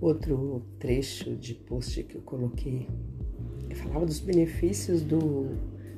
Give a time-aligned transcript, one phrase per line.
[0.00, 2.88] Outro trecho de post que eu coloquei
[3.70, 5.50] eu falava dos benefícios do,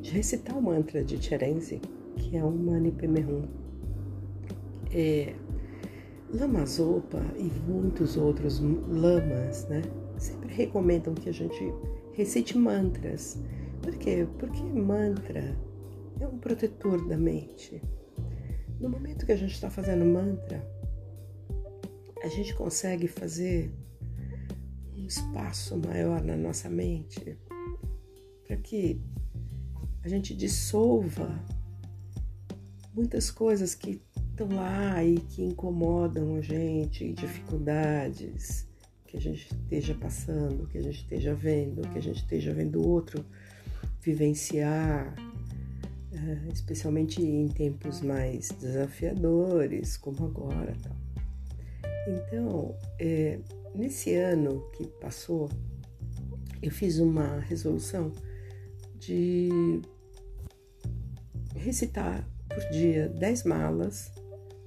[0.00, 1.80] de recitar o mantra de Cherenzi,
[2.16, 3.48] que é o Mani Padme
[4.92, 5.34] É,
[6.32, 9.82] Lama Zopa e muitos outros lamas, né?
[10.18, 11.72] Sempre recomendam que a gente
[12.12, 13.40] recite mantras.
[13.82, 14.26] Por quê?
[14.38, 15.56] Porque mantra
[16.20, 17.82] é um protetor da mente.
[18.78, 20.62] No momento que a gente está fazendo mantra,
[22.24, 23.70] a gente consegue fazer
[24.96, 27.36] um espaço maior na nossa mente
[28.46, 28.98] para que
[30.02, 31.38] a gente dissolva
[32.94, 38.66] muitas coisas que estão lá e que incomodam a gente, dificuldades
[39.06, 42.80] que a gente esteja passando, que a gente esteja vendo, que a gente esteja vendo
[42.80, 43.22] o outro
[44.00, 45.14] vivenciar,
[46.10, 50.74] eh, especialmente em tempos mais desafiadores, como agora.
[52.06, 53.38] Então, é,
[53.74, 55.48] nesse ano que passou,
[56.62, 58.12] eu fiz uma resolução
[58.98, 59.80] de
[61.56, 64.12] recitar por dia 10 malas.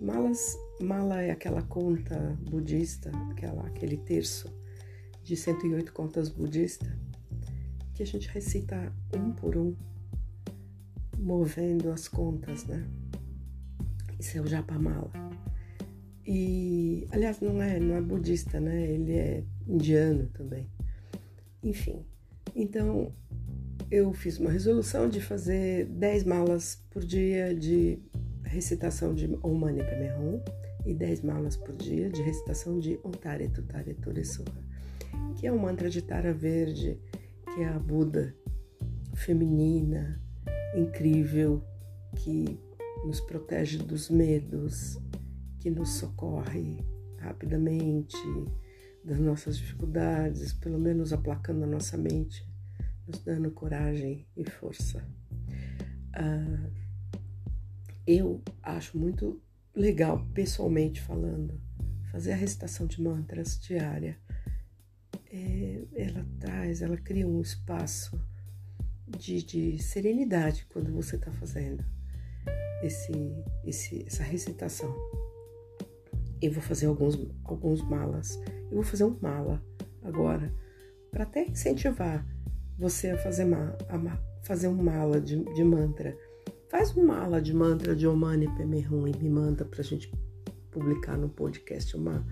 [0.00, 4.52] Malas, mala é aquela conta budista, aquela, aquele terço
[5.22, 6.88] de 108 contas budistas,
[7.94, 9.74] que a gente recita um por um,
[11.18, 12.86] movendo as contas, né?
[14.18, 15.10] Isso é o Japamala.
[16.26, 18.90] E, aliás, não é, não é budista, né?
[18.90, 20.68] Ele é indiano também.
[21.62, 22.04] Enfim,
[22.54, 23.12] então
[23.90, 27.98] eu fiz uma resolução de fazer 10 malas por dia de
[28.42, 30.40] recitação de Om Mani Padme Hum
[30.84, 34.52] e 10 malas por dia de recitação de Om Tare Tutare Turesura,
[35.36, 36.98] que é um mantra de Tara Verde,
[37.54, 38.34] que é a Buda
[39.14, 40.20] feminina,
[40.76, 41.62] incrível,
[42.16, 42.58] que
[43.04, 44.98] nos protege dos medos,
[45.64, 46.84] que nos socorre
[47.16, 48.18] rapidamente
[49.02, 52.46] das nossas dificuldades, pelo menos aplacando a nossa mente
[53.08, 55.02] nos dando coragem e força.
[56.10, 56.70] Uh,
[58.06, 59.40] eu acho muito
[59.74, 61.58] legal, pessoalmente falando,
[62.12, 64.18] fazer a recitação de mantras diária.
[65.32, 68.22] É, ela traz, ela cria um espaço
[69.08, 71.82] de, de serenidade quando você está fazendo
[72.82, 73.12] esse,
[73.64, 74.94] esse, essa recitação.
[76.40, 78.38] Eu vou fazer alguns, alguns malas.
[78.70, 79.62] Eu vou fazer um mala
[80.02, 80.52] agora,
[81.10, 82.26] para até incentivar
[82.78, 86.16] você a fazer, ma, a fazer um mala de, de mantra.
[86.68, 90.12] Faz um mala de mantra de Omani Pemerrum e me manda pra gente
[90.70, 92.26] publicar no podcast uma,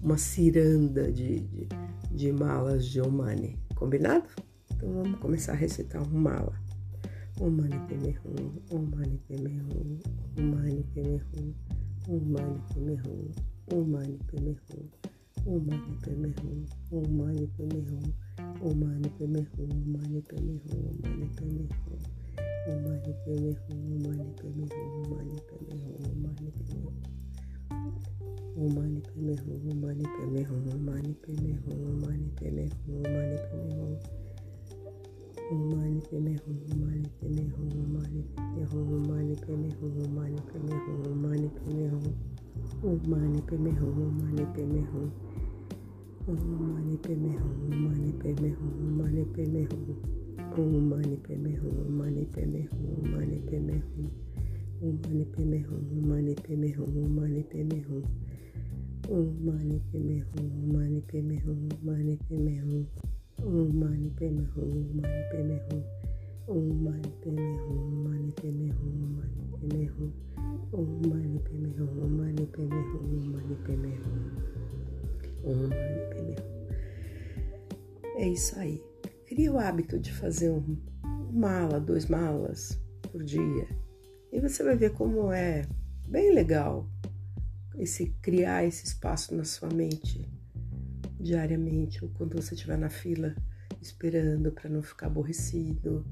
[0.00, 1.68] uma ciranda de, de,
[2.10, 3.58] de malas de Omani.
[3.74, 4.28] Combinado?
[4.70, 6.54] Então vamos começar a recitar um mala.
[7.40, 9.98] Omani Pemerrum, Omani Pemerrum,
[10.38, 11.54] Omani Pemerrum,
[12.08, 13.28] Omani Pemerrum,
[13.74, 14.86] Omani Pemerrum,
[15.46, 16.60] Omani Pemerrum,
[16.92, 18.12] Omani Pemerrum.
[18.60, 22.00] O mani peme hum, o mani peme hum, o mani peme hum,
[22.66, 26.80] o mani peme hum, o mani peme hum, o mani peme hum, o mani peme
[26.82, 26.96] hum.
[28.56, 32.64] O mani peme hum, o mani peme hum, o mani peme hum, o mani peme
[32.86, 33.94] hum, o mani peme hum.
[33.94, 34.27] O
[36.12, 39.92] mani peme hum, o mani peme hum, o mani peme hum, o mani peme hum,
[39.92, 42.10] o mani peme hum, o mani peme hum.
[42.84, 45.10] O mani peme hum, o mani peme hum.
[46.28, 49.96] Om mani padme hum, mani padme hum, mani padme hum.
[50.58, 54.08] Om mani padme hum, mani padme hum, mani padme hum.
[54.82, 58.02] Om mani padme hum, mani padme hum, mani padme hum.
[59.08, 61.36] Om mani padme hum, mani padme
[64.54, 65.97] hum, mani padme hum.
[66.48, 70.12] Om mani padme hum, mani padme hum.
[70.72, 72.46] Om mani padme hum, hum, mani padme hum.
[72.46, 73.92] Om mani padme hum, mani padme
[75.44, 76.58] hum, mani padme hum?
[78.16, 78.82] É isso aí.
[79.26, 80.78] Cria o hábito de fazer um,
[81.30, 82.80] mala, dois malas
[83.12, 83.68] por dia.
[84.32, 85.66] E você vai ver como é
[86.06, 86.88] bem legal
[87.76, 90.26] esse criar esse espaço na sua mente
[91.20, 93.34] diariamente, ou quando você estiver na fila
[93.82, 96.06] esperando para não ficar aborrecido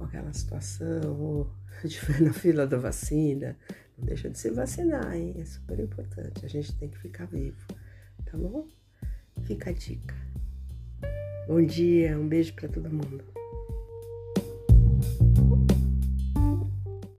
[0.00, 1.50] com aquela situação, ou
[1.84, 3.54] estiver na fila da vacina,
[3.98, 5.34] não deixa de se vacinar, hein?
[5.38, 6.44] É super importante.
[6.44, 7.66] A gente tem que ficar vivo
[8.30, 8.66] tá bom?
[9.42, 10.14] Fica a dica.
[11.48, 13.24] Bom dia, um beijo para todo mundo.